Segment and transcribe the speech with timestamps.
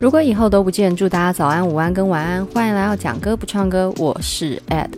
[0.00, 2.44] 如果以后都不见，祝大家早安、午安跟晚安。
[2.46, 4.88] 欢迎来到讲歌不唱歌，我是 Ed。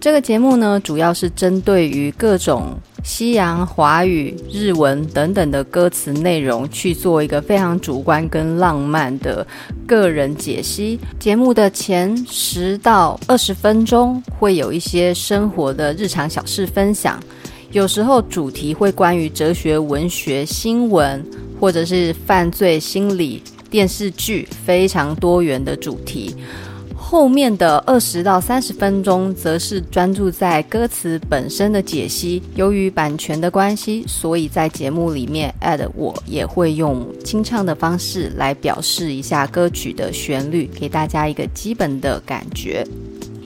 [0.00, 9.46] 这个节目呢，主要是针对于各种西洋、华语、日文等等的歌词内容，去做一个非常主观跟浪漫的
[9.86, 10.98] 个人解析。
[11.18, 17.20] 节目的前十到二十分钟会有一些生活的日常小事分享，
[17.72, 21.24] 有时候主题会关于哲学、文学、新闻，
[21.60, 23.42] 或者是犯罪心理。
[23.68, 26.32] 电视剧非常多元的主题，
[26.94, 32.40] 后面的二十到三十分钟则是专注在歌词本身的解析。
[32.54, 42.86] 由于版权的关系，所以在节目里面，Ed 我也会用清唱的方式来表示一下歌曲的旋律，给大家一个基本的感觉，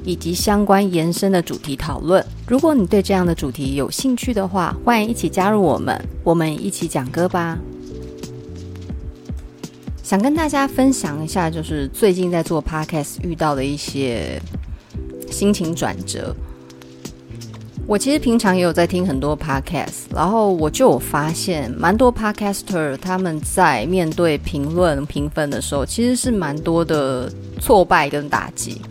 [0.04, 2.24] 以及相关延伸的主题讨论。
[2.46, 7.58] 如果你对这样的主题有兴趣的话，欢迎一起加入我们，我们一起讲歌吧。
[10.10, 14.42] 想跟大家分享一下，就是最近在做 podcast 遇到的一些
[15.30, 16.34] 心情转折。
[17.86, 28.82] 我其实平常也有在听很多 podcast，然后我就有发现，蛮多 podcaster 他们在面对评论评分的时候，其实是蛮多的挫败跟打击。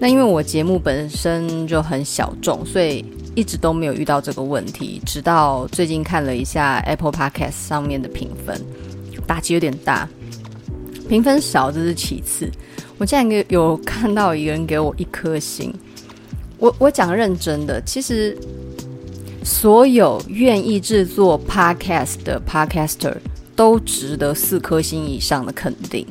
[0.00, 3.04] 那因为我节目本身就很小众，所以
[3.36, 5.00] 一直都没有遇到这个问题。
[5.06, 8.60] 直到最近看了一下 Apple Podcast 上面的评分，
[9.24, 10.08] 打击有点大。
[11.12, 12.50] 评分少这是其次，
[12.96, 15.70] 我竟然有看到一个人给我一颗星。
[16.56, 18.34] 我我讲认真的，其实
[19.44, 23.14] 所有愿意制作 podcast 的 podcaster
[23.54, 26.06] 都值得四颗星以上的肯定，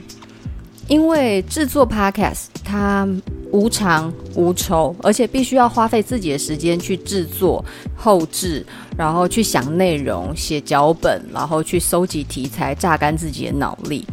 [0.87, 3.09] 因为制作 podcast 它
[3.51, 7.65] 无偿无酬，而且必须要花费自己的时间去制作、
[7.97, 8.63] 后置，
[8.95, 14.05] 然后去想内容、写脚本，然后去搜集题材，榨干自己的脑力。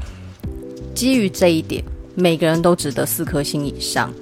[0.98, 1.80] 基于这一点，
[2.16, 4.12] 每个人都值得四颗星以上。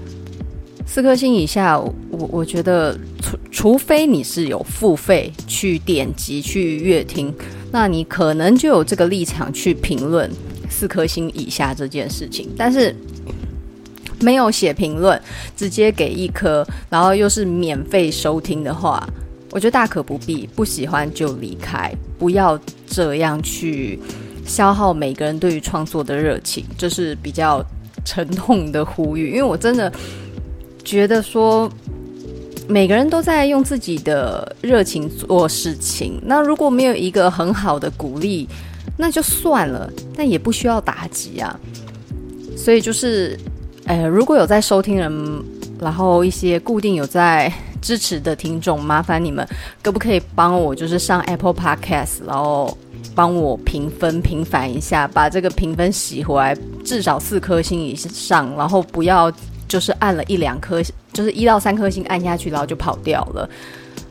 [0.86, 7.34] 四颗星以下，我我觉得，除除非你是有付费去点击去阅听，
[7.72, 10.30] 那你可能就有这个立场去评论
[10.68, 12.50] 四颗星以下这件事情。
[12.58, 12.94] 但是
[14.20, 15.18] 没有写评论，
[15.56, 19.02] 直接给一颗，然后又是免费收听的话，
[19.50, 20.46] 我觉得大可不必。
[20.54, 23.98] 不喜欢就离开，不要这样去。
[24.46, 27.62] 消耗每个人对于创作的热情，这是比较
[28.04, 29.30] 沉痛的呼吁。
[29.30, 29.92] 因为我真的
[30.84, 31.68] 觉得说，
[32.68, 36.20] 每个人都在用自己的热情做事情。
[36.24, 38.48] 那如果没有一个很好的鼓励，
[38.96, 41.58] 那就算了，但也不需要打击啊。
[42.56, 43.38] 所以就是，
[43.84, 45.44] 呃，如果有在收听人，
[45.80, 47.52] 然后一些固定有在
[47.82, 49.46] 支持的听众，麻烦你们
[49.82, 52.76] 可不可以帮我，就是上 Apple Podcast，然后。
[53.16, 56.54] 帮我评分平反一下，把这个评分洗回来，
[56.84, 59.32] 至少四颗星以上，然后不要
[59.66, 60.82] 就是按了一两颗，
[61.14, 63.48] 就是一到三颗星按下去，然后就跑掉了。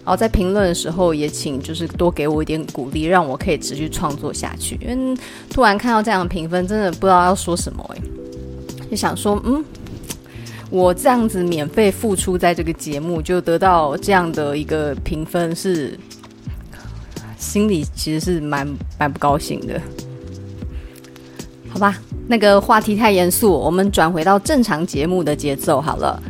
[0.04, 4.76] 然后在评论的时候也请就是多给我一点鼓励，让我可以持续创作下去。
[4.82, 5.20] 因为
[5.52, 8.02] 突然看到这样的评分，真的不知道要说什么哎，
[8.90, 9.64] 就想说，嗯，
[10.72, 15.96] 我这样子免费付出在这个节目，就得到这样的一个评分是。
[17.46, 18.68] 心里其实是蛮
[18.98, 19.80] 蛮不高兴的，
[21.70, 21.96] 好吧？
[22.28, 26.22] 那个话题太严肃，我们转回到正常节目的节奏好了。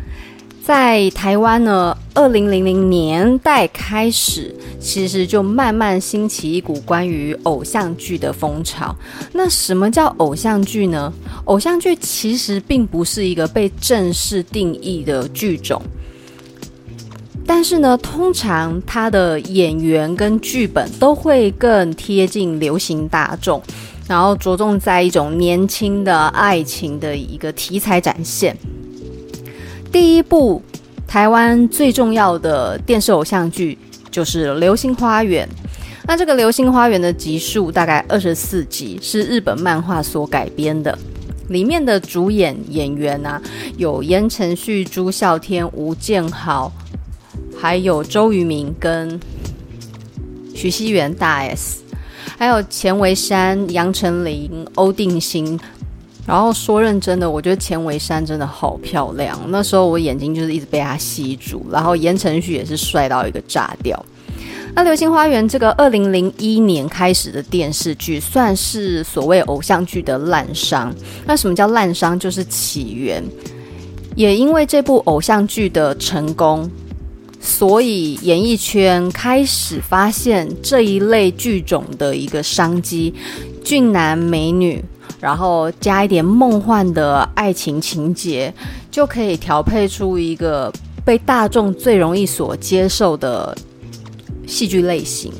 [0.62, 8.94] 在台湾呢，二零零零年代开始，其实就慢慢兴起一股关于偶像剧的风潮。
[9.32, 11.14] 那什么叫偶像剧呢？
[11.46, 15.82] 偶像剧其实并不是一个被正式定义的剧种。
[17.48, 23.62] 但是呢，通常他的演员跟剧本都会更贴近流行大众，
[24.08, 28.58] 然后着重在一种年轻的爱情的一个题材展现。
[29.92, 30.62] 第一部
[31.08, 33.78] 台湾最重要的电视偶像剧
[34.10, 35.48] 就是《流星花园》。
[36.08, 40.98] 那这个《流星花园》的集数大概二十四集，是日本漫画所改编的。
[41.50, 43.42] 里面的主演演员啊，
[43.78, 46.72] 有言承旭、朱孝天、吴建豪。
[47.58, 49.20] 还有周渝民跟
[50.54, 51.84] 徐熙媛大 S，
[52.38, 55.60] 还有钱维山、杨丞琳、欧定欣。
[56.28, 59.40] 然后说认真的，我觉得钱维山真的好漂亮。
[59.50, 61.64] 那时候我眼睛就是一直被他吸住。
[61.72, 64.04] 然后言承旭也是帅到一个炸掉。
[64.74, 70.92] 那《流星花园》这个二零零一年开始的电视剧，算是所谓偶像剧的滥觴。
[71.26, 72.18] 那什么叫滥觴？
[72.18, 73.24] 就是起源。
[74.16, 76.70] 也因为这部偶像剧的成功。
[77.46, 83.14] 所以，演艺圈开始发现这一类剧种的一个商机，
[83.64, 84.84] 俊男美女，
[85.22, 88.52] 然后加一点梦幻的爱情情节，
[88.90, 90.74] 就可以调配出一个
[91.06, 93.56] 被大众最容易所接受的
[94.48, 95.32] 戏剧类型。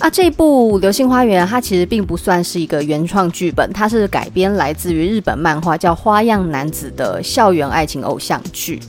[0.00, 8.80] 啊，这部《流星花园》它其实并不算是一个原创剧本，它是改编来自于日本漫画叫《花样男子》的校园爱情偶像剧。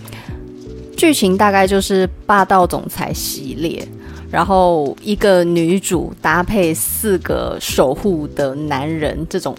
[0.96, 3.86] 剧情大概就是霸道总裁系列，
[4.32, 9.56] 然后一个女主搭配四个守护的男人，这种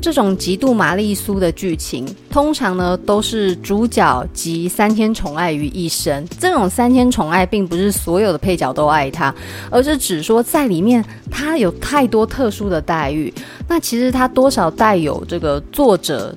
[0.00, 6.26] 这种极度玛丽苏的剧情，通常呢都是主角集三千宠爱于一身。
[6.38, 9.32] 这种三千宠爱，并不是所有的配角都爱他，
[9.70, 13.32] 而是指说在里面他有太多特殊的待遇。
[13.68, 16.34] 那其实他多少带有这个作者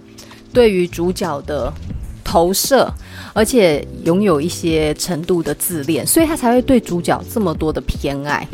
[0.52, 1.74] 对于主角的
[2.22, 2.94] 投射。
[3.34, 8.48] 而且拥有一些程度的自恋，所以他才会对主角这么多的偏爱。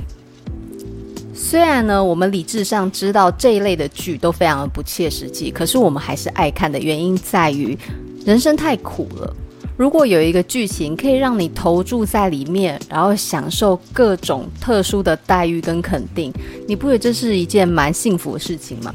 [1.33, 7.77] 虽然呢，我们理智上知道这一类的剧都非常的不切实际，可是我们还是爱看的原因在于，
[8.25, 9.35] 人生太苦了。
[9.77, 16.33] 如果有一个剧情可以让你投注在里面，然后享受各种特殊的待遇跟肯定，
[16.67, 18.93] 你不觉得这是一件蛮幸福的事情吗？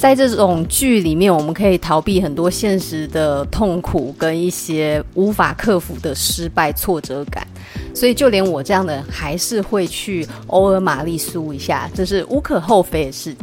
[0.00, 7.46] 在这种剧里面，我们可以逃避很多现实的痛苦跟一些无法克服的失败挫折感，
[7.94, 13.36] 所以就连我这样的还是会去偶尔玛丽苏一下，这是无可厚非的事。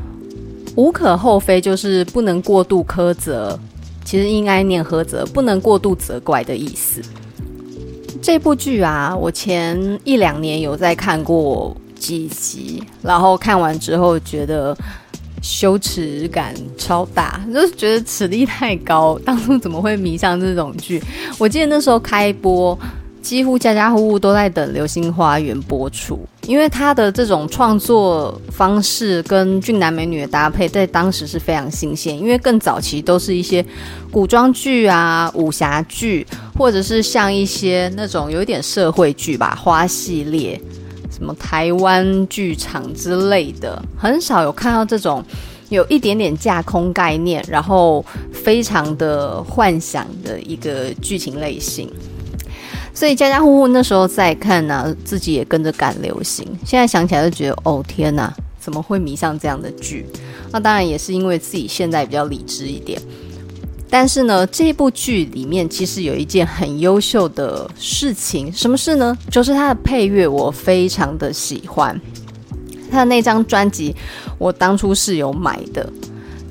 [0.75, 3.57] 无可厚非就是不能过度苛责，
[4.03, 6.99] 其实应该念苛责，不能过度责怪的意思。
[8.19, 14.75] 这部剧啊，我前一两年有在看过几集，然后看完之后觉得。
[15.41, 19.19] 羞耻感超大，就是觉得耻力太高。
[19.23, 21.01] 当初怎么会迷上这种剧？
[21.37, 22.77] 我记得那时候开播，
[23.21, 32.17] 几乎家家户户都在等《流星花园》播出，因为他的这种创作方式跟俊男美女的搭配，在当时是非常新鲜。
[32.17, 33.63] 因为更早期都是一些
[34.09, 36.25] 古装剧啊、武侠剧，
[36.57, 40.59] 或者是像一些那种有一点社会剧吧，花系列。
[41.17, 45.23] 什么台湾剧场之类的，很少有看到这种
[45.69, 51.91] 有一点点架空概念，然后非常的幻想的一个剧情类型。
[52.93, 56.47] 所以家家户户那时候在看呢、自己也跟着赶流行。
[56.63, 60.05] 现在想起来就觉得，哦天哪，怎么会迷上这样的剧？
[60.51, 63.01] 那当然也是因为自己现在比较理智一点。
[63.89, 69.17] 但是呢，这部剧里面其实有一件很优秀的事情，什么事呢？
[69.31, 71.99] 就是它的配乐，我非常的喜欢。
[72.91, 73.95] 它的那张专辑，
[74.37, 75.89] 我当初是有买的。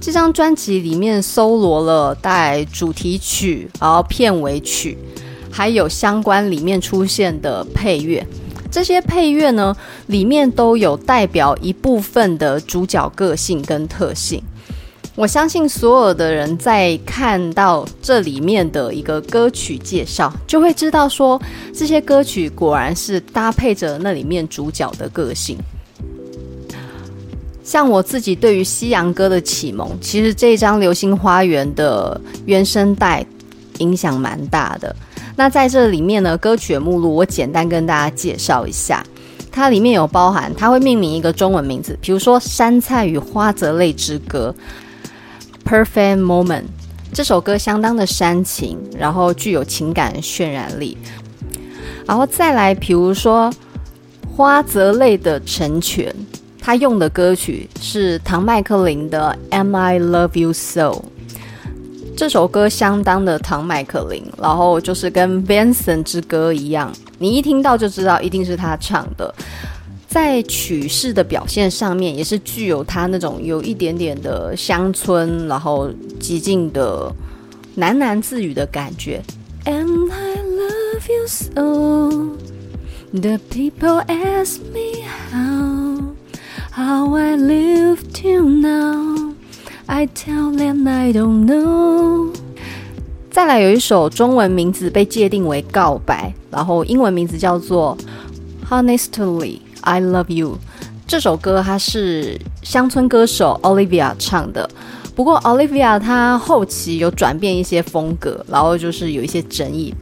[0.00, 4.97] 这张专辑里面搜罗了带主题曲，然后片尾曲，
[5.50, 8.27] 还有相关里面出现的配乐。
[8.71, 9.75] 这些配乐呢，
[10.06, 14.43] 里面都有代表一部分的主角个性跟特性。
[15.16, 21.40] 我相信所有的人在看到这里面的一个歌曲介绍，就会知道说，
[21.74, 25.56] 这些歌曲果然是搭配着那里面主角的个性。
[27.64, 33.24] 像我自己对于西洋歌的启蒙，其实这张《流星花园》的原声带
[33.78, 34.94] 影响蛮大的。
[35.34, 39.02] 那在这里面呢，歌曲的目录我简单跟大家介绍一下，
[39.50, 44.54] 它里面有包含，它会命名一个中文名字，比如说《杉菜与花泽类之歌》。
[45.66, 46.62] Perfect Moment
[47.12, 50.96] 这首歌相当的煽情，然后具有情感渲染力。
[52.06, 53.52] 然后再来，比如说
[54.37, 56.14] 花泽类的成全，
[56.61, 60.90] 他用的歌曲是唐麦克林的《Am I Love You So》。
[62.16, 69.35] 这首歌相当的唐麦克林，然后就是跟 Vincent 之歌一样，你一听到就知道一定是他唱的。
[70.16, 77.14] 在曲式的表现上面，也是具有他那种有一点点的乡村，然后极尽的
[77.76, 79.23] 喃喃自语的感觉。
[79.66, 82.35] And I love you so.
[83.12, 86.14] The people ask me how,
[86.73, 89.35] how I live till now.
[89.85, 92.32] I tell them I don't know.
[93.30, 97.99] 再来有一首中文名字被界定为告白，然后英文名字叫做
[98.70, 99.58] Honestly。
[99.87, 100.59] I love you
[101.07, 104.69] 这首歌，它是乡村歌手 Olivia 唱的。
[105.14, 109.95] 不过 Olivia 她后期有转变一些风格，然后就是有一些争议。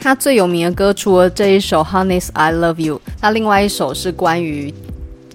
[0.00, 4.72] 她最有名的歌除了这一首 Honest I Love You，那另外一首是关于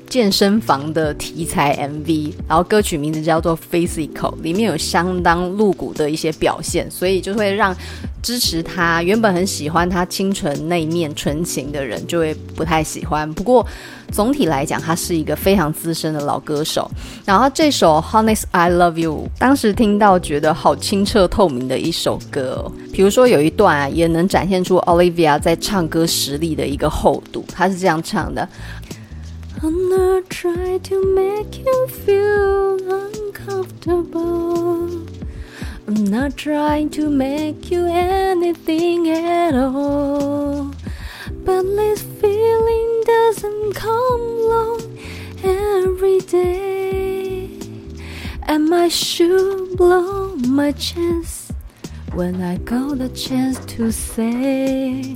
[0.07, 7.75] 健身房的题材 MV，然后歌曲名字叫做 Physical，里面有相当露骨的一些表现，所以就会让
[8.23, 13.31] 支持他原本很喜欢他清纯那一面纯情的人就会不太喜欢。
[13.33, 13.63] 不过
[14.11, 16.89] 总体来讲，他是一个非常资深的老歌手。
[17.25, 22.71] 然后这首 Honest I Love You，当时听到觉得好清澈透明的一首歌。
[22.93, 27.43] 比如说有一段啊，也能展现出 Olivia 在唱歌实力的一个厚度。
[27.53, 28.47] 他是这样唱的。
[29.61, 32.79] I'm not trying to make you feel
[33.83, 34.89] uncomfortable.
[35.85, 40.73] I'm not trying to make you anything at all.
[41.29, 44.97] But this feeling doesn't come along
[45.43, 47.49] every day.
[48.43, 51.51] And I should blow my chance
[52.13, 55.15] when I got the chance to say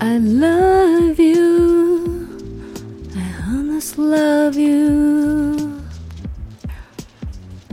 [0.00, 2.28] I love you.
[3.16, 5.77] I honest love you，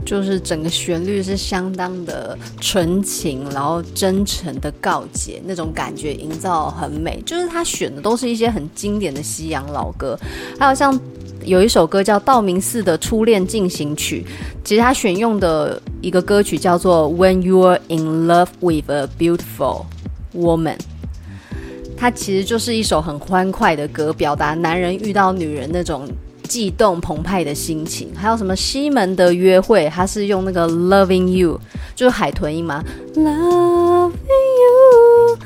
[0.06, 7.20] 就是整个旋律是相当的纯情，然后真诚的告解，那种感觉营造很美。
[7.26, 10.16] 就是他选的都是一些很经典的西洋老歌，
[10.58, 10.98] 还有像
[11.44, 14.24] 有一首歌叫道明寺的《初恋进行曲》，
[14.64, 19.86] 其实他选用的一个歌曲叫做 When You're in Love with a Beautiful
[20.34, 20.78] Woman。
[21.98, 26.06] 它其实就是一首很欢快的歌，表达男人遇到女人那种
[26.46, 28.08] 悸动澎湃的心情。
[28.16, 31.60] 还有什么西门的约会，他是用那个 Loving You，
[31.94, 32.84] 就是海豚音嘛
[33.14, 35.38] ，Loving You。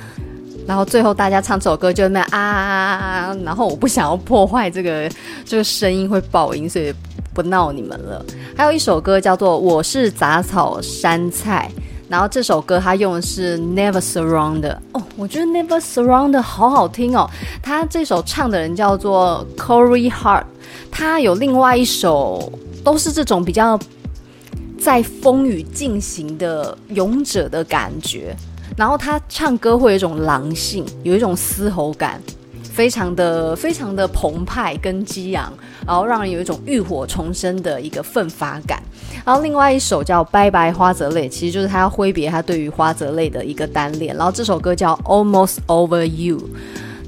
[0.66, 5.10] 然后最后大家唱这首歌就那啊，然后我不想要破坏这个
[5.44, 6.94] 这个声音会爆音，所以
[7.34, 8.24] 不闹你们了。
[8.56, 11.68] 还有一首歌叫做《我是杂草山菜》。
[12.08, 17.30] 然后这首歌他用的是 Never Surround 哦，我觉得 Never Surround 好好听哦。
[17.62, 20.42] 他这首唱的人叫做 Corey Hart，
[20.90, 22.52] 他有另外一首
[22.84, 23.78] 都是这种比较
[24.78, 28.34] 在风雨进行的勇者的感觉。
[28.76, 32.20] 然后他唱歌会有一种狼性，有一种嘶吼感。
[32.72, 35.52] 非常的非常的澎湃跟激昂，
[35.84, 38.80] 然后让人有一种浴火重生的一个奋发感。
[39.24, 44.16] 然后另外一首叫《拜拜花泽类》，其实就是他要挥别他对于花泽类的一个单恋。
[44.16, 46.38] 然后这首歌叫《Almost Over You》，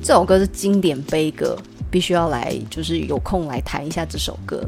[0.03, 1.57] 这首歌是经典悲歌，
[1.93, 4.61] 必须要来就是有空来弹一下这首歌。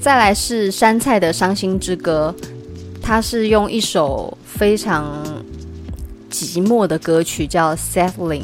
[0.00, 2.32] 再来是杉菜的《伤心之歌》，
[3.02, 5.24] 它是用一首非常
[6.30, 8.42] 寂寞的歌曲叫《Settling》。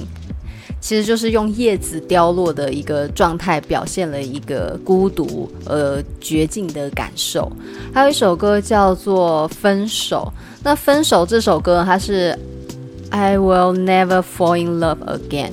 [0.78, 7.50] 其实就是用叶子凋落的一个状态，表现了一个孤独而绝境的感受。
[7.92, 12.38] 还有一首歌叫做《分手》，那《分手》这首歌它是
[13.11, 15.50] I will never fall in love again。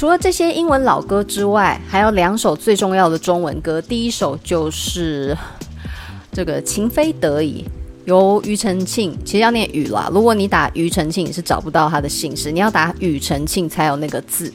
[0.00, 3.82] 除了这些英文老歌之外，还有两首最重要的中文歌。
[3.82, 5.36] 第一首就是
[6.32, 7.62] 这个《情非得已》。
[8.06, 10.08] 由庾澄庆，其实要念庾啦。
[10.10, 14.50] 如果你打庾澄庆，你是找不到他的姓氏，你要打庾澄庆才有那个字。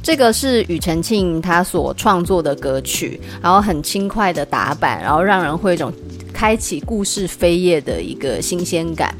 [0.00, 5.92] 这个是庾澄庆他所创作的歌曲，然后很轻快的打板，然后让人会有一种
[6.32, 9.12] 开启故事扉页的一个新鲜感。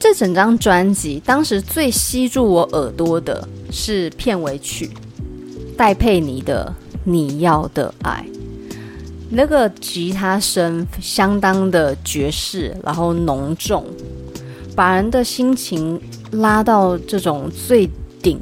[0.00, 4.88] 这整张专辑当时最吸住我耳朵的是片尾曲，
[5.76, 8.24] 戴佩妮的《你要的爱》。
[9.28, 13.84] 那个吉他声相当的爵士，然后浓重，
[14.74, 16.00] 把人的心情
[16.32, 17.86] 拉到这种最
[18.22, 18.40] 顶、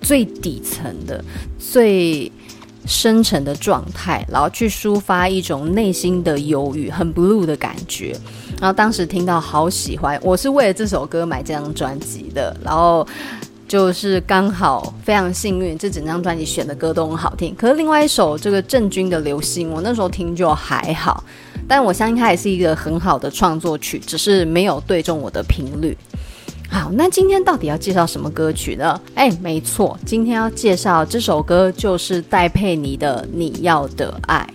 [0.00, 1.22] 最底层的、
[1.58, 2.32] 最
[2.86, 8.16] 深沉的状态，然后去抒发一种内心的忧郁，很 blue 的感觉。
[8.60, 13.06] 然后当时听到好喜欢，我是为了这首歌买这张专辑的，然后。
[13.68, 17.54] 就是刚好非常幸运，这整张专辑选的歌都很好听。
[17.54, 21.24] 可是另外一首这个郑钧的《流星》，我那时候听就还好，
[21.66, 25.96] 但我相信它也是一个很好的创作曲，只是没有对中我的频率。
[26.72, 28.98] 好，那今天到底要介绍什么歌曲呢？
[29.14, 34.48] 哎，没错，今天要介绍这首歌就是戴佩妮的《你要的爱》。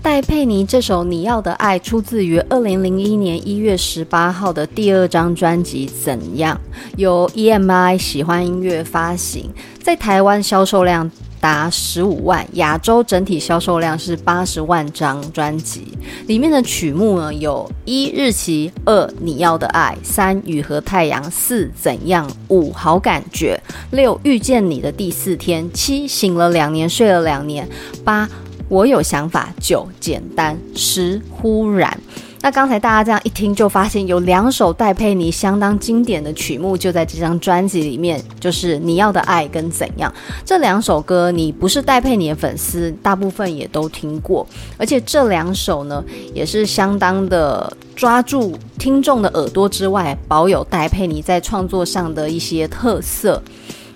[0.00, 6.58] 戴佩妮这首《你要的爱》出自于二零零一年一月十八号的第二张专辑《怎样》，
[6.96, 9.50] 由 EMI 喜欢音乐发行，
[9.82, 11.10] 在台湾销售量
[11.40, 15.86] 达十五万，亚洲整体销售量是八十万张专辑。
[16.26, 27.68] 里面的曲目呢有：一日期，二你要的爱，三雨和太阳，四怎样，五好感觉，六遇见你的第四天，七醒了两年，睡了两年，
[28.04, 28.28] 八。
[28.68, 31.96] 我有想法，九简单，十忽然。
[32.46, 40.08] 那刚才大家这样一听，就发现有两首戴佩妮相当经典的曲目就在这张专辑里面，就是《你要的爱》跟《怎样》
[40.44, 44.46] 这两首歌，你不是戴佩妮的粉丝，大部分也都听过，
[44.78, 53.42] 而且这两首呢，也是相当的抓住听众的耳朵之外，保有戴佩妮在创作上的一些特色。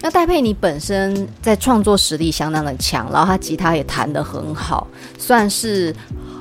[0.02, 4.88] 那戴佩妮本身在创作实力相当的强，然后她吉他也弹得很好，
[5.18, 5.94] 算是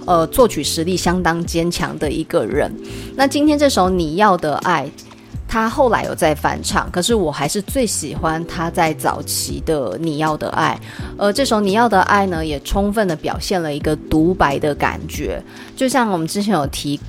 [0.10, 2.74] 呃作曲实力相当坚强的一个人。
[3.16, 4.90] 那今天这首《你要的爱》，
[5.48, 10.80] 他后来有在翻唱，可是我还是最喜欢他在早期的《你要的爱》。
[11.16, 15.40] 呃，这首《你要的爱》呢，也充分的表现了一个独白的感觉，
[15.76, 17.00] 就像我们之前有提。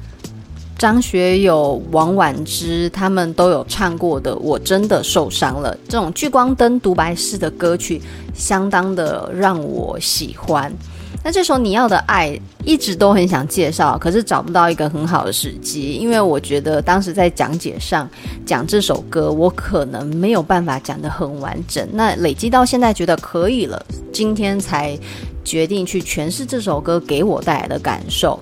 [0.79, 8.01] 张学友、王菀之他们都有唱过的《我真的受伤了》这种聚光灯独白式的歌曲，
[8.35, 10.73] 相当的让我喜欢。
[11.23, 18.09] 那这首你要的爱一直都很想介绍，可是找不到一个很好的时机，因为我觉得当时在讲解上
[18.47, 21.87] 讲这首歌，我可能没有办法讲得很完整。
[21.93, 24.99] 那累积到现在觉得可以了，今天才
[25.45, 28.41] 决定去诠释这首歌给我带来的感受。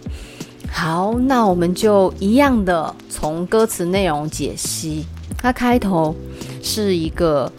[0.70, 5.04] 好，那我们就一样的从歌词内容解析。
[5.36, 6.14] 它开头
[6.62, 7.50] 是一个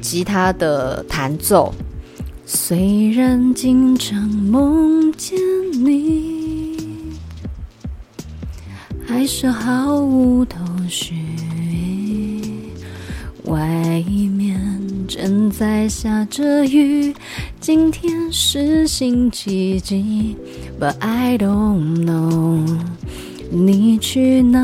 [0.00, 1.72] 吉他的弹奏，
[2.50, 5.38] 虽然经常梦见
[5.84, 6.78] 你，
[9.06, 11.14] 还是毫无头绪。
[13.44, 14.02] 外
[14.34, 14.58] 面
[15.06, 17.14] 正在下着雨，
[17.60, 20.34] 今天是星期几
[20.80, 22.64] ？But I don't know，
[23.50, 24.58] 你去哪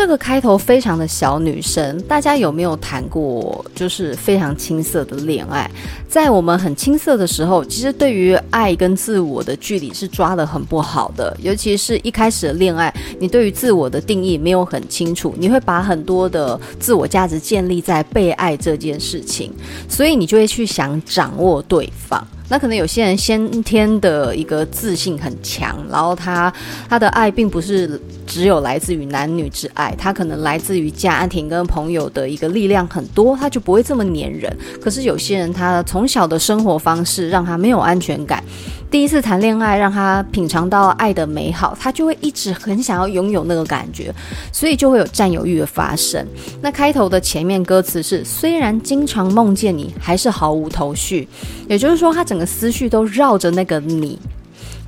[0.00, 3.62] 这个开头非常的小女生，大家有没有谈过？
[3.74, 5.70] 就是非常青涩的恋爱，
[6.08, 11.36] 在我们很青涩的时候，其实对于爱跟自我的距离是抓得很不好的。
[11.42, 19.52] 尤其是一开始的恋爱，你对于自我的定义没有很清楚，你会把很多的自我价值建立在被爱这件事情，
[19.86, 22.26] 所以你就会去想掌握对方。
[22.48, 26.52] 那可能有些人先天的一个自信很强，然后他
[26.88, 34.56] 他的爱并不是只有来自于男女之爱，他可能来自于家庭跟朋友的一个力量很多，他就不会这么黏人。
[34.80, 38.40] 可是有些人他从小的生活方式让他没有安全感。
[38.88, 44.14] 第一次谈恋爱，让他品尝到爱的美好，他就会一直很想要拥有那个感觉，
[44.52, 46.24] 所以就会有占有欲的发生。
[46.62, 51.26] 那开头的前面歌词是：虽然经常梦见你，还是毫无头绪。
[51.68, 54.16] 也就是说，他整个思绪都绕着那个你。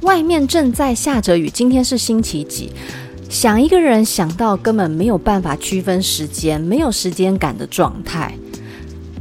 [0.02, 2.72] 外面正在下着雨，今天是星期几？
[3.33, 8.31] 想一个人想到根本没有办法区分时间，没有时间感的状态。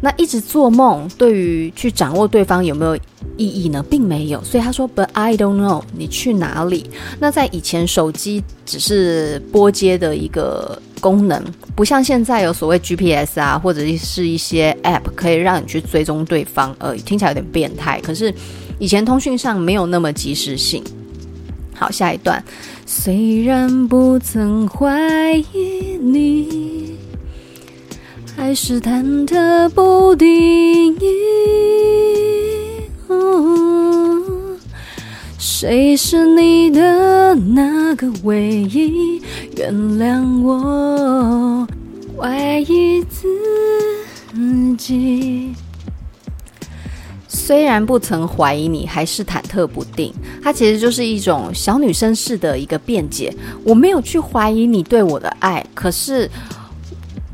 [0.02, 2.93] 那一直做梦，对于去掌握对方有没有
[3.38, 3.82] 意义呢？
[3.89, 4.43] 并没有。
[4.43, 6.89] 所以他说，But I don't know，你去哪里？
[7.21, 11.41] 那在以前，手机只是拨接的一个功能，
[11.74, 16.76] 不像现在有所谓 GPS 啊，或者是一些 App 可以让你去追踪对方。
[16.80, 18.34] 呃，听起来有点变态，可是
[18.78, 20.84] 以前通讯上没有那么及时性。
[21.74, 22.43] 好，下一段，
[22.93, 26.97] 虽然不曾怀疑你。
[28.36, 30.93] 还是忐忑不定，
[33.08, 34.21] 哦，
[35.39, 39.21] 谁是你的那个唯一？
[39.56, 41.65] 原谅我
[42.17, 43.25] 怀疑自
[44.75, 45.54] 己。
[47.51, 50.13] 虽然不曾怀疑你，还是忐忑不定。
[50.41, 53.35] 它其实就是一种小女生式的一个辩解。
[53.65, 56.31] 我没有去怀疑你对我的爱，可是。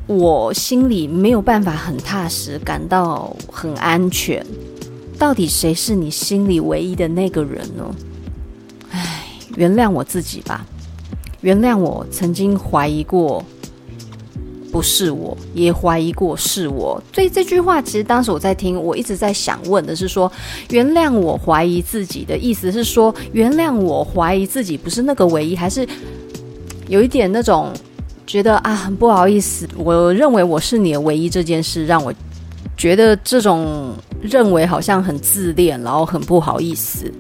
[0.08, 4.43] 我心里没有办法很踏实，感到很安全。
[5.19, 7.95] 到底谁是你心里唯一的那个人呢？
[8.89, 9.25] 唉，
[9.56, 10.65] 原谅我自己吧，
[11.41, 13.43] 原谅我曾经怀疑过，
[14.78, 17.02] 不是我，也怀疑过是我。
[17.12, 20.32] 所以这句话其实当时我在听，我一直在想问的是说，
[20.70, 25.88] 原谅我怀疑自己的意思是说，原谅我怀疑自己不是那个唯一，还是
[26.88, 27.74] 有一点那种。
[28.28, 32.13] 觉得啊，很不好意思，我认为我是你的唯一这件事，让我
[32.76, 37.12] 觉得这种认为好像很自恋，然后很不好意思。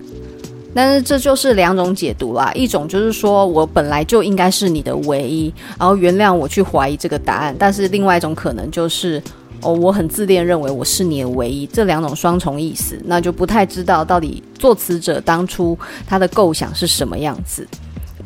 [0.77, 7.55] 但是这就是两种解读啦，一种就是说我本来就应该是你的唯一，然后原谅我去怀疑这个答案。
[7.57, 9.19] 但是另外一种可能就是
[9.63, 11.65] 哦，我很自恋，认为我是你的唯一。
[11.65, 17.67] 这两种双重意思，那就不太知道到底作词者当初他的构想是什么样子。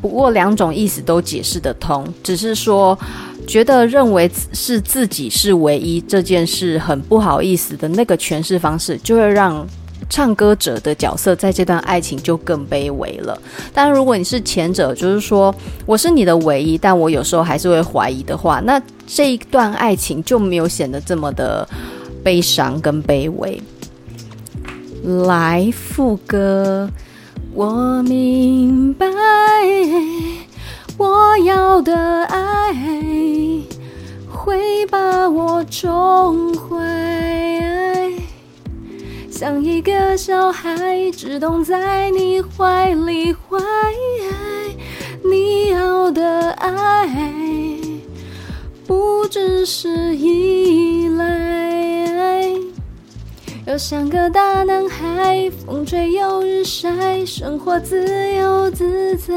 [0.02, 3.00] 不过两种意思都解释得通，只是说
[3.48, 9.66] 觉得认为是自己是唯一这件事很不好意思的那个诠释方式，就会让
[10.12, 13.42] 唱歌者的角色在这段爱情就更卑微了。
[13.74, 21.66] 当然，如果你是前者，就是说我是你的唯一，但我有时候还是会怀疑的话，那这一段爱情就没有显得这么的
[22.22, 23.62] 悲伤跟卑微。
[25.26, 26.90] 来副歌，
[27.54, 29.08] 我明白，
[30.98, 32.74] 我要的爱
[34.30, 36.78] 会把我宠坏，
[39.42, 43.58] 像一个小孩只懂在你怀里坏。
[45.24, 47.10] 你要的爱
[48.86, 52.54] 不只是依赖。
[53.66, 59.34] 又像个大男孩，风吹又日晒，生活自由自在。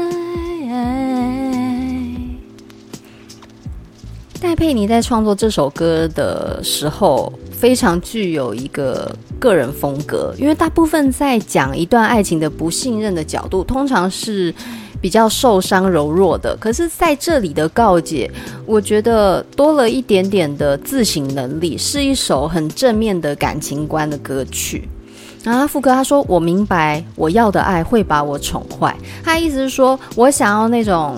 [4.39, 14.53] 戴佩妮在创作这首歌的时候，非常具有一个个人风格，因为大部分在讲一段爱情的不信任的角度，通常是。
[15.01, 18.31] 比较受伤柔弱的，可是在这里的告解，
[18.65, 24.89] 我觉得多了一点点的自省能力，是一首很正面的感情观的歌曲。
[25.43, 31.17] 然后副歌他说：“我明白，我要的爱会把我宠坏。”他意思是说我想要那种。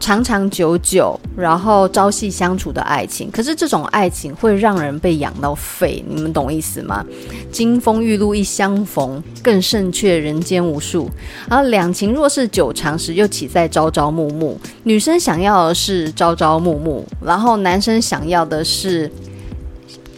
[0.00, 7.02] 长长久久，然后朝夕相处的爱情，可是这种爱情会让人被养到废，你们懂意思吗？
[7.50, 11.08] 金风玉露一相逢，更胜却人间无数。
[11.48, 14.58] 而两情若是久长时，又岂在朝朝暮暮？
[14.82, 19.10] 女生想要的是朝朝暮暮，然后男生想要的是。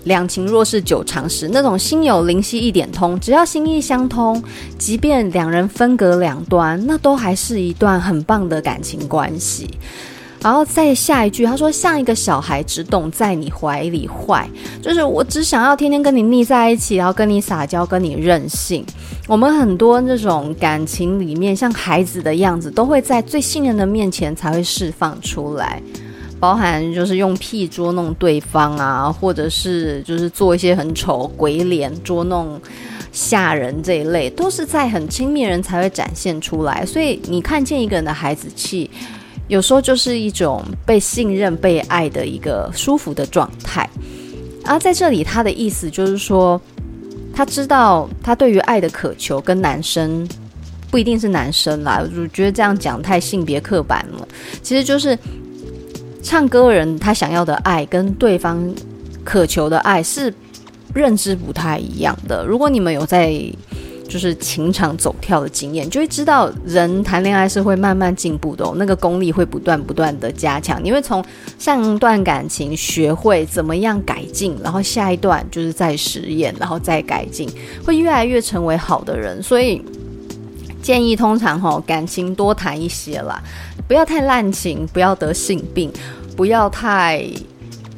[0.06, 4.42] 两情若是久长时，那种心有灵犀一点通，只要心意相通，
[4.78, 9.68] 即便两人分隔两端，那都还是一段很棒的感情关系。
[10.40, 14.48] 然后再下一句，他说：“像一个小孩，只懂在你怀里坏，
[14.80, 18.86] 就是我只想要天天跟你腻在一起，然后跟你撒娇，跟你任性。
[19.26, 25.82] 我们很多那种感情里面，像孩子的样子，都会在最信任的面前才会释放出来。”
[26.38, 32.60] 包含就是用屁捉弄对方啊，或者是就是做一些很丑鬼脸捉弄
[33.10, 36.84] 吓人这一类，都是在很亲密人才会展现出来。
[36.84, 38.90] 所以你看见一个人的孩子气，
[39.48, 43.88] 有时候就是一种被信任、被爱的一个舒服的状态。
[44.62, 46.60] 而在这里，他的意思就是说，
[47.32, 50.28] 他知道他对于爱的渴求跟男生
[50.90, 54.28] 不一定是男生啦，我觉得这样讲太性别刻板了。
[54.62, 55.18] 其实就是。
[56.26, 58.60] 唱歌人他想要的爱跟对方
[59.22, 60.34] 渴求的爱是
[60.92, 62.44] 认知不太一样的。
[62.44, 63.40] 如果你们有在
[64.08, 70.82] 就是情场走跳的经验，就会知道人谈恋爱是会慢慢进步的，那个功力会不断不断的加强。
[70.82, 71.24] 你会从
[71.60, 77.48] 上一段感情学会怎么样改进，然后下一段就是再实验，然后再改进，
[77.84, 79.40] 会越来越成为好的人。
[79.40, 79.80] 所以
[80.82, 83.40] 建议通常哈感情多谈一些啦。
[83.88, 85.92] 不要太滥情，不要得性病，
[86.36, 87.24] 不要太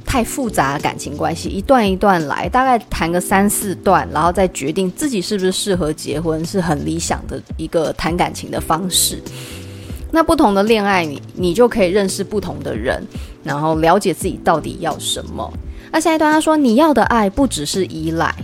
[0.04, 9.22] 太复杂的感情关系，一段一段来，大概谈个三四段，然后再决定自己是不是适合结婚，是很理想的一个谈感情的方式。
[10.10, 13.06] 那不同的恋爱，你你就可以认识不同的人，
[13.44, 15.52] 然后了解自己到底要什么。
[15.90, 18.34] 那下一段他说，你要的爱不只是依赖。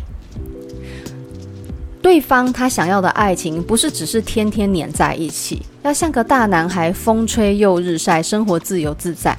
[2.03, 9.37] 对方他想要的爱情，不是只是天天黏在一起，要像个大男孩，风吹又日晒，生活自由自在。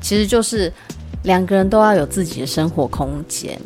[0.00, 0.70] 其实就是
[1.22, 3.58] 两个人都要有自己的生活空间，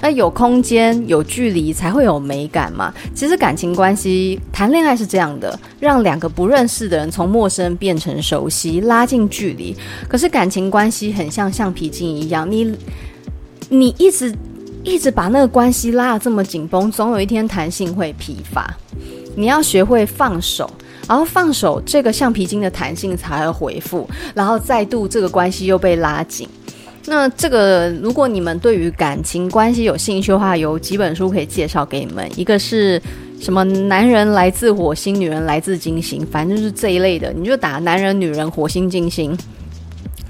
[0.00, 2.94] 那有空间有距离才会有美感嘛。
[3.12, 9.76] 其实感情关系谈恋爱是这样的，让两个不认识的人从陌生变成熟悉，拉近距离。
[10.08, 12.72] 可是感情关系很像橡皮筋一样，你
[13.68, 14.32] 你一直。
[14.84, 18.72] 一直把那个关系拉得这么紧绷，总有一天弹性会疲乏。
[19.36, 20.70] 你要学会放手，
[21.08, 26.46] 然后放手，这个橡皮筋的弹性才会恢复，然后再度这个关系又被拉紧。
[27.06, 32.30] 那这个，如果你们对于感情关系有兴趣的话，有几本书可以介绍给你们。
[32.36, 33.00] 一个是
[33.40, 33.64] 什么？
[33.64, 39.34] 男人来自火星，女人来自金星，反正就是这一类的，你就打男人、女人、火星、金星。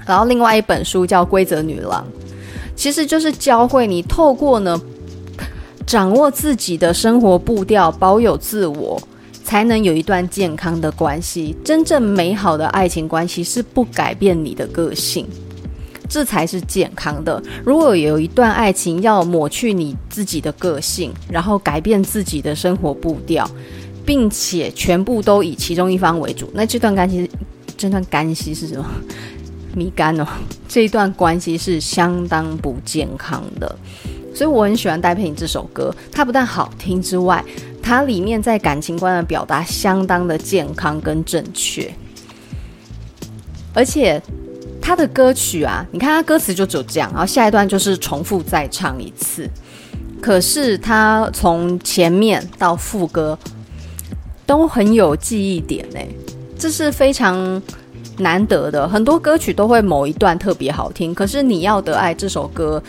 [0.07, 2.01] 然后另外一本书叫《规则女郎》。
[2.75, 4.79] 其实就是教会你透过呢，
[5.85, 8.97] 掌握自己的生活步调，保有自我，
[9.49, 11.55] 才能有一段健康的关系。
[11.65, 15.25] 真正美好的爱情关系是不改变你的个性，
[16.07, 17.41] 这才是健康的。
[17.65, 23.49] 如果有一段爱情要抹去你自己的个性，然后改变自己的生活步调，
[24.05, 27.27] 并且全部都以其中一方为主，那这段关系，
[27.75, 28.85] 这段关系是什么？
[29.73, 30.27] 米干哦，
[30.67, 33.75] 这一段关系是相当不健康的，
[34.31, 35.91] 所以我很喜欢戴佩妮这首歌。
[36.11, 37.43] 它不但好听之外，
[37.89, 41.91] 它里面在感情观的表达相当的健康跟正确，
[43.73, 44.21] 而且
[44.79, 49.49] 他的歌曲啊，你看他歌词就只有这样，然后下一段就是重复再唱一次，
[50.21, 53.35] 可是他从前面到副歌
[54.45, 55.99] 都很有记忆点呢，
[56.59, 57.59] 这是非常
[58.19, 58.87] 难得的。
[58.87, 62.83] 很多歌曲都会某一段特别好听，可是你要的爱这首歌，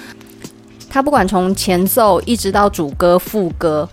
[0.90, 3.88] 他不管从前奏一直到主歌副歌。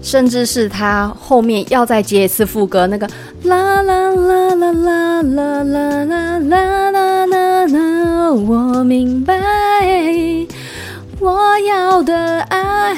[0.00, 3.06] 甚至是他后面要再接一次副歌，那个
[3.42, 9.38] 啦啦啦啦啦啦啦啦啦啦啦啦，我明白，
[11.20, 12.94] 我要的爱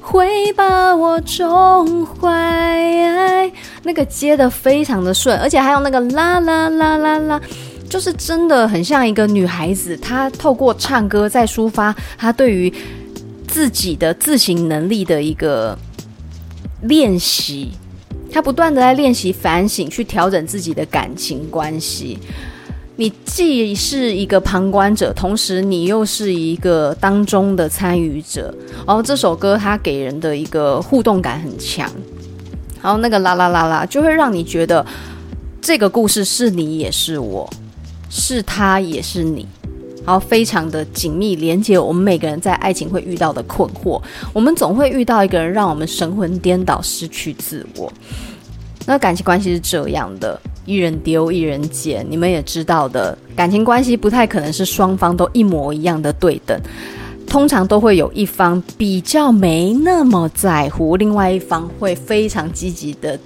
[0.00, 3.50] 会把我宠坏。
[3.82, 7.40] 那个接得非常的顺，而且还有那个啦啦啦啦啦，
[7.88, 12.70] 就是真的很像一个女孩子，她透过唱歌在抒发她对于。
[13.50, 15.76] 自己的自省能力的一个
[16.82, 17.72] 练习，
[18.30, 22.16] 他不断的在练习反省，去调整自己的感情关系。
[22.94, 28.54] 你既是一个旁观者，同时你又是一个当中的参与者。
[28.86, 31.90] 然后这首歌它给人的一个互动感很强，
[32.80, 34.84] 然后那个啦啦啦啦，就会让你觉得
[35.60, 37.50] 这个故事是你也是我，
[38.08, 39.46] 是他也是你。
[40.06, 44.00] 然后非常的紧密连接我们每个人在爱情会遇到的困惑，
[44.32, 47.92] 我们总会遇到一个人让我们神魂颠倒、失去自我。
[48.86, 56.58] 那感情关系是这样的，一人丢一人捡，你们也知道的，感情关系不太可能是双方都一模一样的对等，
[57.26, 63.16] 通常都会有一方比较没那么在乎，另外一方会非常积极的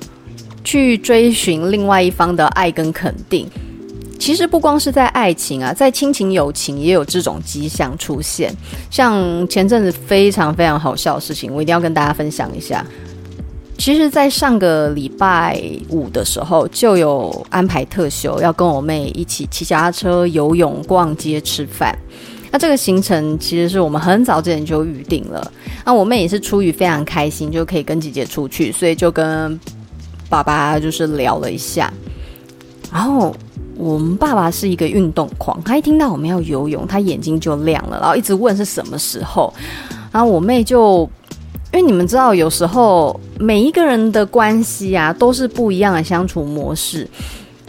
[0.64, 3.48] 去追寻另外一方的爱跟肯定。
[4.24, 8.50] 其实不光是在爱情啊，在亲情、友情也有这种迹象出现。
[8.90, 12.82] 像前阵子非常非常好笑的事情，我一定要跟大家分享一下。
[13.76, 21.94] 其实，在上个礼拜五的时候，就有安排特休，要跟我妹一起骑脚踏车、游泳、逛街、吃饭。
[22.50, 25.52] 那这个行程其实是我们很早之前就预定了。
[25.84, 29.60] 那我妹也是出于非常开心，就可以跟姐姐出去，所以就跟
[30.30, 31.92] 爸爸就是聊了一下，
[32.90, 33.36] 然后。
[33.76, 39.52] 我们爸爸是一个运动狂，他一听到我们要游泳，他眼睛就亮了，然后一直问是什么时候。
[40.12, 41.08] 然后我妹就，
[41.72, 47.08] 因为你们知道，有时候每一个人的关系啊，都是不一样的相处模式。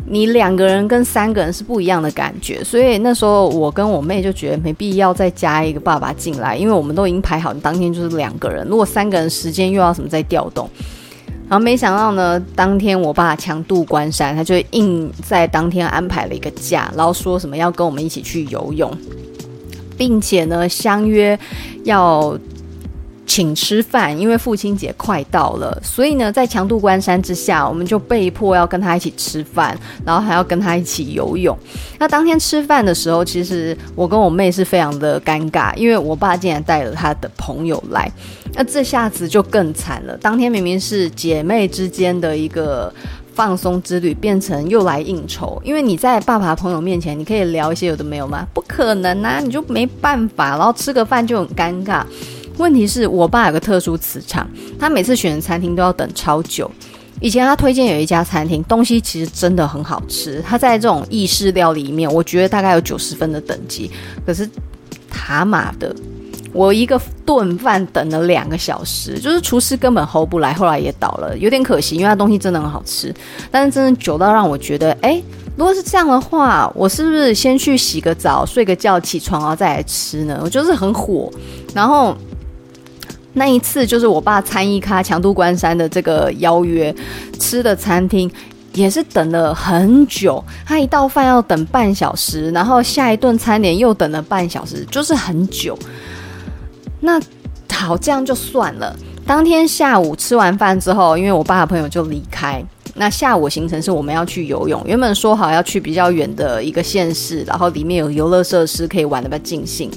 [0.08, 10.70] 你两个人跟三个人是不一样的感觉，所以那时候我跟我妹就觉得没必要再加一个爸爸进来，因为我们都已经排好，当天就是两个人，如果三个人时间又要什么再调动。
[11.47, 18.91] 然后没想到呢，当天我爸强渡关山，他就硬在当天安排了一个假，然后说什么要跟我们一起去游泳，
[19.95, 21.38] 并且呢相约
[21.84, 22.38] 要
[23.36, 31.54] 请吃饭，因为父亲节快到了，所以呢在强渡关山之下，我们就被迫要跟他一起吃饭，然后还要跟他一起游泳。
[32.00, 38.10] 那当天吃饭的时候，其实我跟我妹是非常的尴尬，因为我爸竟然带了他的朋友来。
[38.54, 40.15] 那这下子就更惨了。
[40.15, 42.89] 当天明明是姐妹之间的一个
[43.34, 45.62] 放松之旅，变成又来应酬。
[45.62, 48.48] 因为你在爸爸朋友面前，你可以聊一些有的没有吗？
[48.54, 50.52] 不可能啊，你就没办法。
[50.52, 52.02] 然后吃个饭就很尴尬。
[52.58, 54.48] 问题是我爸有个特殊磁场，
[54.80, 56.70] 他每次选餐厅都要等超久。
[57.22, 60.44] 以前他推荐有一家餐厅，东西其实真的很好吃。
[60.46, 63.89] 他在这种意式料理里面，我觉得大概有九十分的等级。
[64.26, 64.48] 可是
[65.10, 65.96] 他妈的！
[66.52, 73.13] 我一个顿饭等了两个小时，就是厨师根本 hold 不来，后来也倒了，有点可惜，因为它东西真的很好吃，
[73.52, 75.22] 但是真的久到让我觉得，哎，
[75.58, 80.39] 如果是这样的话，我是不是先去洗个澡、睡个觉、起床然后再来吃呢？
[80.44, 81.30] 我就是很火。
[81.74, 82.15] 然后
[83.36, 86.93] 那一次就是我爸参一咖强渡关山的这个邀约，
[87.38, 88.32] 吃的餐厅
[88.74, 95.78] 也是等了很久，他一道饭要等半小时，然后下一顿餐点又等了半小时，就是很久。
[97.02, 97.21] 那
[97.69, 98.95] 好，这样就算了。
[99.28, 104.82] 当天下午吃完饭之后，因为我爸的朋友就离开，那下午行程是我们要去游泳。
[104.86, 109.91] 原本说好要去比较远的一个县市，然后里面有游乐设施可以玩的比较尽兴。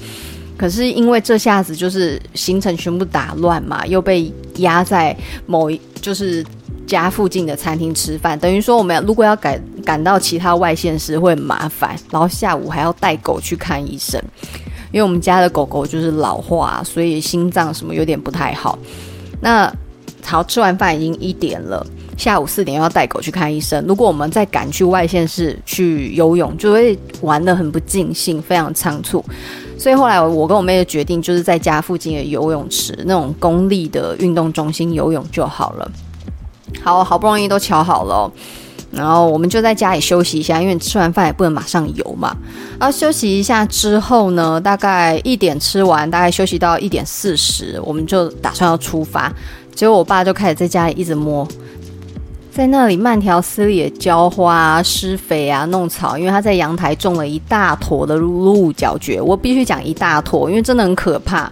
[0.59, 6.45] 可是因为这下子就是行程全部打乱嘛，又被压在某一就是
[6.85, 14.21] 家附近的餐厅吃饭，等于说我们如果要赶赶到其他外县市会很麻烦，然后下午还要带狗去看医生。
[14.91, 18.77] 因为我们家的狗狗就是老化，所以心脏什么有点不太好。
[19.39, 19.73] 那
[20.25, 21.85] 好，吃完饭已经一点了，
[22.17, 23.81] 下午四点要带狗去看医生。
[23.87, 29.23] 如果我们再赶去外县市去游泳，就会玩得很不尽兴，非常仓促。
[29.79, 35.91] 所以后来我跟我妹的决定，就是在家附近的游泳池那种公立的运动中心游泳就好了。
[36.83, 38.31] 好，好不容易都瞧好了。
[38.91, 42.35] 然后我们就在家里休息一下，因为吃完饭也不能马上游嘛。
[42.79, 49.31] 然后休息一下之后呢，大概一点吃完，大概休息到一点四十，我们就打算要出发。
[49.73, 51.47] 结果我爸就开始在家里一直摸，
[52.59, 59.21] 在那里慢条斯理的浇花、施肥啊、弄草，因为他在阳台种了一大坨的鹿角蕨。
[59.21, 61.49] 我必须讲一大坨，因为真的很可怕。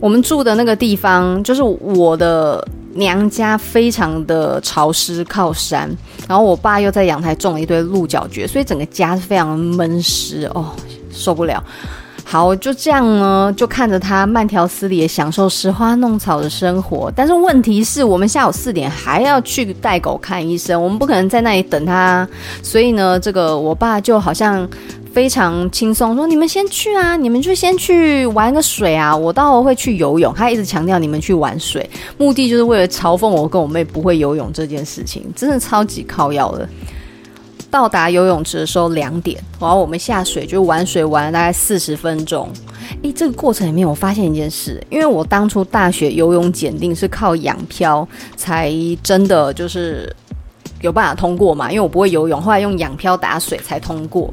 [0.00, 2.66] 我们住的那个地方，就是我的。
[2.96, 5.90] 娘家非常的潮湿，靠山，
[6.28, 10.70] 然后我爸又在阳台种了一堆鹿角蕨，所以整个家是非常闷湿哦，
[11.10, 11.60] 受不了。
[12.24, 17.12] 好，就这样呢，就看着他慢条斯理的享受拾花弄草的生活。
[17.14, 22.26] 但是问题是我们下午四点还要去带狗看医生，我们不可能在那里等他，
[22.62, 24.68] 所以呢，这个我爸就好像。
[25.14, 30.34] 非常轻松，说你们先去啊，你们就先去玩个水啊，我到时候会去游泳。
[30.34, 36.68] 他一直强调你们去玩水，目的就是为了嘲讽我跟我妹不会游泳这件事情，真的超级靠腰的。
[37.74, 42.48] 到达游泳池的时候两点，然后我们下水就玩水玩了大概四十分钟。
[43.02, 48.06] 诶，这个过程里面我发现一件事，因为我当初大学游泳检定是靠仰漂
[48.36, 50.08] 才真的就是
[50.82, 54.32] 有办法通过嘛，因为我不会游泳，后来用仰漂打水才通过。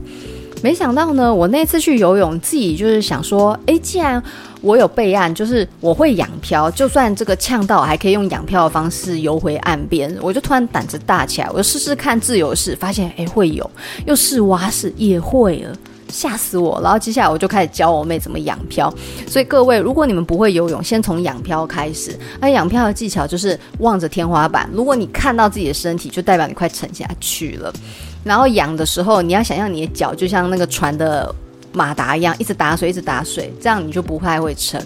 [0.61, 4.21] 没想到呢，我那次去游泳，自己就是想说，诶，既然
[4.61, 10.15] 我有备案，就是我会仰漂，就算这个呛到，还可以用仰漂的方式游回岸边。
[10.21, 13.67] 我就突然胆子大起来，我就试试看自由式，发现诶会游，
[14.05, 15.75] 又试蛙式也会了，
[16.09, 16.79] 吓死我！
[16.83, 18.93] 然后接下来我就开始教我妹怎么仰漂。
[19.27, 22.15] 所以各位，如果你们不会游泳，先从仰漂开始。
[22.39, 27.73] 那仰漂的技巧就是望着天花板，如果你看到自己的身体，就代表你快沉下去了。
[28.23, 31.33] 然后仰的时候，你要想象你的脚就像那个船的
[31.73, 34.81] 马达一样，一直打水，一直打水，这样你就不太会沉。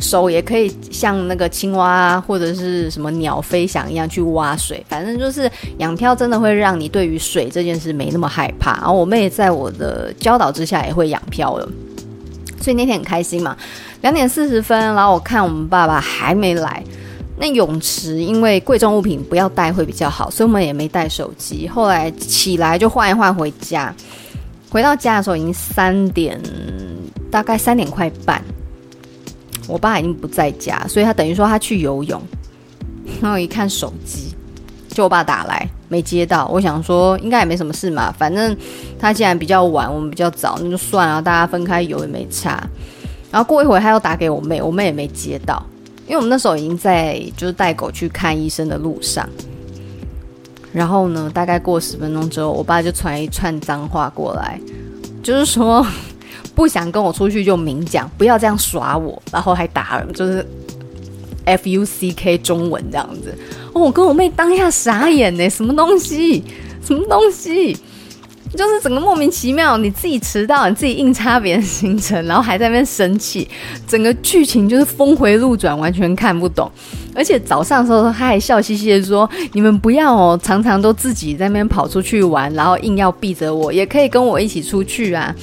[0.00, 8.76] 手也可以像那个青蛙或者是什么鸟飞翔一样去挖水，反正就是仰漂真的会让你对于水这件事没那么害怕。
[8.76, 11.68] 然后我妹在我的教导之下也会仰漂了，
[12.60, 13.56] 所以那天很开心嘛。
[14.02, 16.80] 两点四十分，然后我看我们爸爸还没来。
[17.40, 21.68] 那泳池因为贵重物品不要带会比较好，所以我们也没带手机。
[21.68, 23.94] 后来起来就换一换回家，
[24.70, 26.40] 回到家的时候已经三点，
[27.30, 28.42] 大概三点快半。
[29.68, 32.20] 我爸已经不在家，所以他等于说他去游泳。
[33.20, 34.34] 然后一看手机，
[34.88, 36.46] 就我爸打来没接到。
[36.48, 38.56] 我想说应该也没什么事嘛，反正
[38.98, 42.62] 他既然比较晚，我们比较早，那就算了，大家分开游也没差。
[43.30, 45.62] 然后过一会他又打给我妹，我妹也没接到。
[46.08, 49.28] 因为我们那时候已经在就是带狗去看医生的路上，
[50.72, 54.58] 然后呢，大概过十分钟之后，我爸就传一串脏话过来，
[55.22, 55.86] 就是说
[56.54, 60.44] 不想跟我出去就明讲，不要这样耍我，然后还打了，就是
[61.44, 63.36] F U C K 中文这样子。
[63.74, 66.42] 哦，我跟我妹当下傻眼呢，什么东西？
[66.82, 67.76] 什么东西？
[68.56, 73.48] 就是整个莫名其妙，你自己迟到，你自己硬插别人行程，然后还在那边生气，
[73.86, 76.70] 整个剧情就是峰回路转，完全看不懂。
[77.14, 85.34] 而且早上的时候他还笑嘻嘻的说：“你们不要哦，常常都自己在那边跑出去玩，然后硬要避着我，也可以跟我一起出去啊。”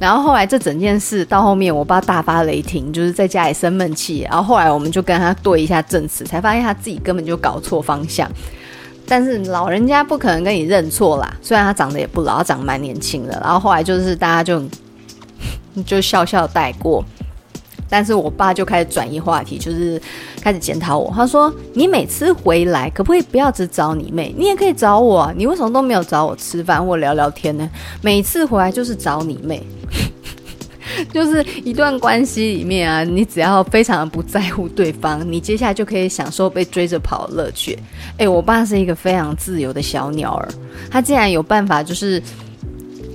[0.00, 4.26] 然后后来这整件事到后面，我爸大发雷霆，就是在家里生闷气。
[4.28, 8.28] 然后后来我们就跟他对一下证词，才发现他自己根本就搞错方向。
[9.06, 13.38] 但是老人家不可能跟你认错啦，虽然他长得也不老，他长蛮年轻的。
[13.42, 14.62] 然后后来就是大家就
[15.84, 17.04] 就笑笑带过，
[17.88, 20.00] 但是我爸就开始转移话题，就是
[20.40, 21.12] 开始检讨我。
[21.14, 24.34] 他说：“你每次回来可不可以不要只找你妹？
[24.38, 27.68] 你也可以找我啊，你为什么都没有找我吃饭或聊聊天呢？
[28.00, 29.62] 每次回来就是找你妹。”
[31.12, 37.78] 就是一段关系里面啊，你只要非常的不在乎对方，你接下来就可以享受被追着跑的乐趣。
[38.18, 40.48] 诶，我爸是一个非常自由的小鸟儿，
[40.90, 42.22] 他竟然有办法，就是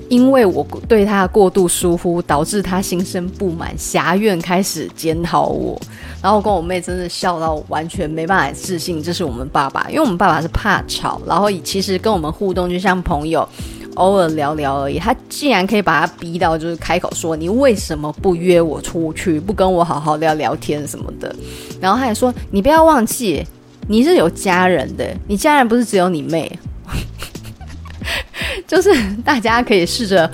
[0.09, 5.79] 因为我对他过度疏忽，导致他心生不满，狭怨开始检讨我。
[6.21, 13.47] 然后我跟我妹真的笑到完全没办法置信，这是我们爸爸，因为我们爸爸是怕吵，然后其实跟我们互动就像朋友。
[13.95, 21.35] 偶尔聊聊而已，他竟然可以把他逼到就是开口说，你为什么不约我出去，不跟我好好聊聊天什么的？
[21.81, 23.45] 然后他还说，你不要忘记
[23.87, 26.51] 你是有家人的，你家人不是只有你妹。
[28.67, 28.89] 就是
[29.25, 30.29] 大家可以试着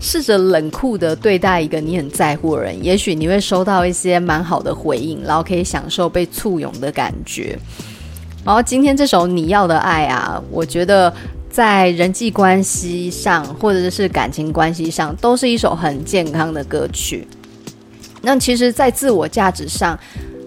[0.00, 7.58] 试着冷酷的对待一个你很在乎的人，也许你会收到一些蛮好的回应，然后可以享受被簇拥的感觉。
[8.44, 11.12] 然后今天这首你要的爱啊，我觉得
[11.54, 17.24] 在人际关系上或者是感情关系上，都是一首很健康的歌曲。
[18.22, 19.96] 那其实，在自我价值上，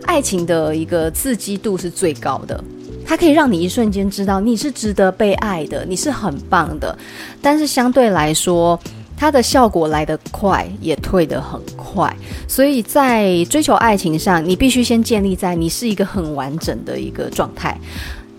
[0.03, 2.61] 爱情的一个刺激度是最高的，
[3.05, 6.97] 它可以让你一瞬间知道你是值得被爱的，你是很棒的。
[7.41, 8.77] 但是相对来说，
[9.15, 12.13] 它的效果来得快，也退得很快。
[12.49, 17.79] 所以在追求爱情上，你必须先建立在你是一个很完整的一个状态。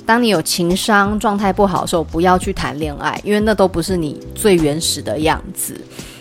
[0.08, 5.78] 当你有情商状态不好的时候，不要去谈恋爱，因为那都不是你最原始的样子。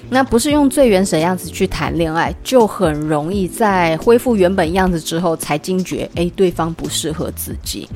[0.10, 7.88] 那不是用最原始的样子去谈恋爱，就很容易在恢复原本样子之后才惊觉，诶，对方不适合自己。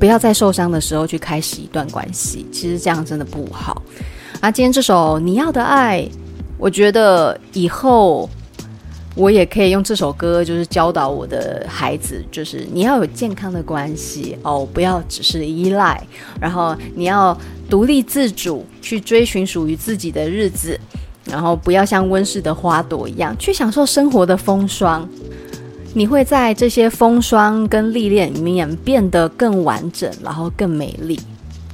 [0.00, 3.80] 不要在受伤的时候去开始一段关系，其实这样真的不好。
[4.40, 6.04] 啊，今天这首你要的爱，
[6.58, 8.28] 我觉得以后。
[9.18, 16.00] 我也可以用这首歌，就是教导我的孩子，就是你要有健康的关系哦，不要只是依赖，
[16.40, 17.36] 然后你要
[17.68, 20.78] 独立自主去追寻属于自己的日子，
[21.24, 25.06] 然后不要像温室的花朵一样去享受生活的风霜，
[25.94, 31.18] 你会在这些风霜跟历练里面变得更完整，然后更美丽。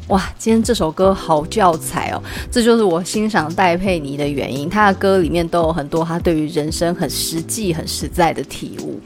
[0.09, 2.22] 哇，今天这首歌好教材哦！
[2.50, 4.68] 这就是我欣赏戴佩妮的原因。
[4.68, 9.00] 她的歌里面都有很多她对于人生很实际、很实在的体悟，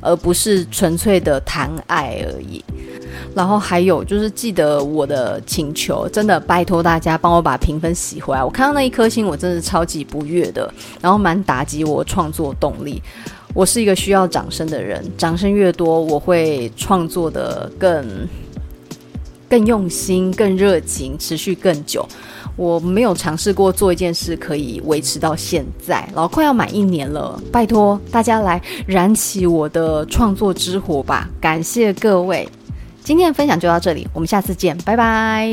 [0.00, 2.64] 而不是纯粹的谈爱而已。
[3.34, 8.42] 然后还有就是，记得我的请求，真的拜托大家帮我把评分洗回来。
[8.42, 10.72] 我看到那一颗星，我真的超级不悦的，
[11.02, 13.02] 然后蛮打击我创作动力。
[13.52, 18.26] 我是一个需要掌声的人，掌声越多，我会创作得更。
[19.50, 22.08] 更用心、更热情，持续更久。
[22.56, 27.40] 我没有尝试过做一件事可以维持到现在，老快要满一年了。
[27.50, 31.28] 拜托大家来燃起我的创作之火吧！
[31.40, 32.48] 感谢各位，
[33.02, 35.52] 今天的分享就到这里，我们下次见，拜拜。